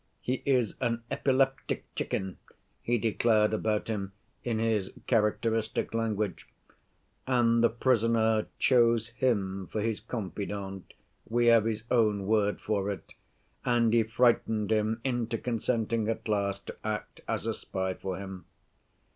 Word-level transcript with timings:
'He 0.19 0.41
is 0.47 0.75
an 0.79 1.03
epileptic 1.11 1.85
chicken,' 1.93 2.39
he 2.81 2.97
declared 2.97 3.53
about 3.53 3.87
him 3.87 4.13
in 4.43 4.57
his 4.57 4.91
characteristic 5.05 5.93
language. 5.93 6.47
And 7.27 7.63
the 7.63 7.69
prisoner 7.69 8.47
chose 8.57 9.09
him 9.09 9.67
for 9.71 9.79
his 9.79 9.99
confidant 9.99 10.93
(we 11.29 11.45
have 11.53 11.65
his 11.65 11.83
own 11.91 12.25
word 12.25 12.59
for 12.61 12.89
it) 12.89 13.13
and 13.63 13.93
he 13.93 14.01
frightened 14.01 14.71
him 14.71 15.01
into 15.03 15.37
consenting 15.37 16.07
at 16.09 16.27
last 16.27 16.65
to 16.65 16.75
act 16.83 17.21
as 17.27 17.45
a 17.45 17.53
spy 17.53 17.93
for 17.93 18.17
him. 18.17 18.45